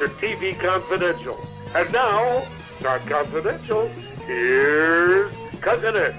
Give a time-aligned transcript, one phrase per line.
[0.00, 1.38] to TV Confidential.
[1.74, 2.46] And now,
[2.80, 3.86] not confidential.
[4.26, 5.30] Here's
[5.60, 6.16] Cousin Ed.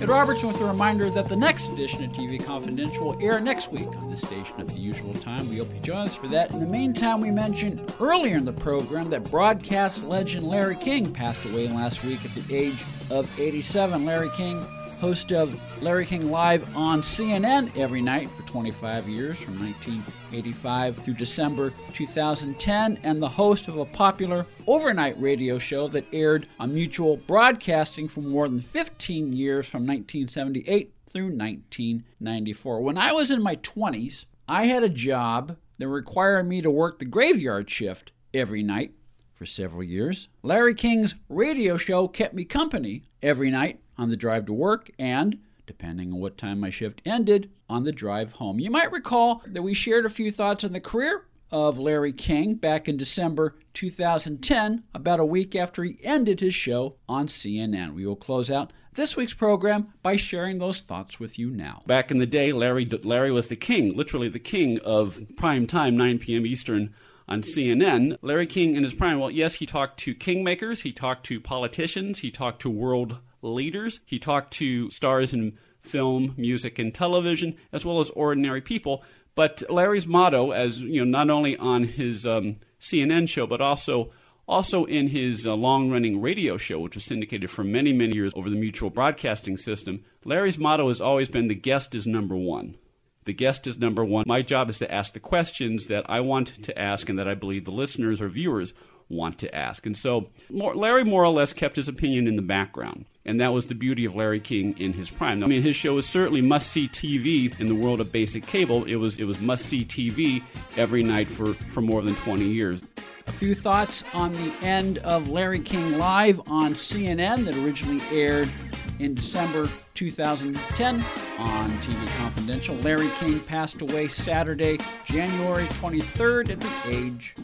[0.00, 3.70] Ed Robertson with a reminder that the next edition of TV Confidential will air next
[3.70, 5.46] week on this station at the usual time.
[5.50, 6.50] We hope you join us for that.
[6.52, 11.44] In the meantime, we mentioned earlier in the program that broadcast legend Larry King passed
[11.44, 14.06] away last week at the age of 87.
[14.06, 14.66] Larry King
[15.02, 21.14] host of Larry King Live on CNN every night for 25 years, from 1985 through
[21.14, 27.16] December 2010, and the host of a popular overnight radio show that aired on Mutual
[27.16, 32.80] Broadcasting for more than 15 years, from 1978 through 1994.
[32.80, 37.00] When I was in my 20s, I had a job that required me to work
[37.00, 38.92] the graveyard shift every night
[39.34, 40.28] for several years.
[40.44, 45.38] Larry King's radio show kept me company every night on the drive to work and,
[45.66, 48.58] depending on what time my shift ended, on the drive home.
[48.58, 52.54] You might recall that we shared a few thoughts on the career of Larry King
[52.54, 57.94] back in December 2010, about a week after he ended his show on CNN.
[57.94, 61.82] We will close out this week's program by sharing those thoughts with you now.
[61.86, 65.96] Back in the day, Larry Larry was the king, literally the king of prime time,
[65.96, 66.46] 9 p.m.
[66.46, 66.94] Eastern
[67.28, 68.18] on CNN.
[68.20, 72.18] Larry King in his prime, well, yes, he talked to kingmakers, he talked to politicians,
[72.18, 77.84] he talked to world leaders, he talked to stars in film, music, and television, as
[77.84, 79.02] well as ordinary people.
[79.34, 84.12] But Larry's motto, as you know, not only on his um, CNN show, but also
[84.48, 88.50] also in his uh, long-running radio show, which was syndicated for many, many years over
[88.50, 92.76] the Mutual Broadcasting System, Larry's motto has always been "the guest is number one."
[93.24, 94.24] The guest is number one.
[94.26, 97.34] My job is to ask the questions that I want to ask and that I
[97.34, 98.74] believe the listeners or viewers
[99.08, 99.86] want to ask.
[99.86, 103.04] And so Larry more or less kept his opinion in the background.
[103.24, 105.44] And that was the beauty of Larry King in his prime.
[105.44, 108.84] I mean, his show was certainly must-see TV in the world of basic cable.
[108.84, 110.42] It was it was must-see TV
[110.76, 112.82] every night for, for more than 20 years.
[113.28, 118.50] A few thoughts on the end of Larry King Live on CNN that originally aired
[118.98, 121.04] in December 2010
[121.42, 122.74] on TV Confidential.
[122.76, 127.34] Larry King passed away Saturday, January 23rd at the age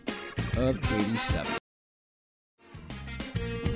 [0.57, 1.59] of 87.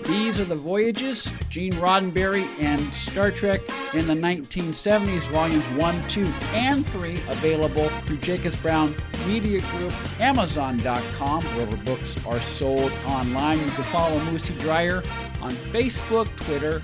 [0.06, 3.60] These are the voyages, Gene Roddenberry and Star Trek
[3.94, 8.96] in the 1970s, volumes 1, 2, and 3, available through Jacobs Brown
[9.26, 13.60] Media Group, Amazon.com, wherever books are sold online.
[13.60, 15.04] You can follow Moosey Dryer
[15.40, 16.82] on Facebook, Twitter,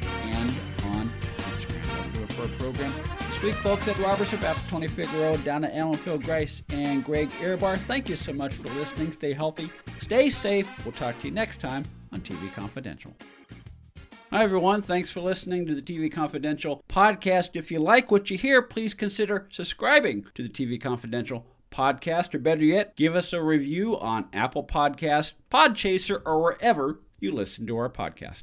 [2.38, 2.92] our program.
[3.26, 7.30] This week, folks, at Robertson, Baptist 25th Road, down at Alan Phil Gries and Greg
[7.40, 7.78] Ehrbar.
[7.78, 9.12] Thank you so much for listening.
[9.12, 10.68] Stay healthy, stay safe.
[10.84, 13.14] We'll talk to you next time on TV Confidential.
[14.30, 14.82] Hi, everyone.
[14.82, 17.50] Thanks for listening to the TV Confidential podcast.
[17.54, 22.38] If you like what you hear, please consider subscribing to the TV Confidential podcast, or
[22.38, 27.76] better yet, give us a review on Apple Podcasts, Podchaser, or wherever you listen to
[27.76, 28.42] our podcast.